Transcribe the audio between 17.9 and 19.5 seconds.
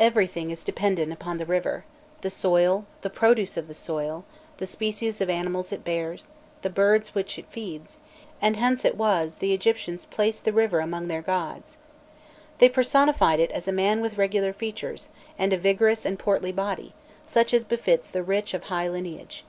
the rich of high lineage.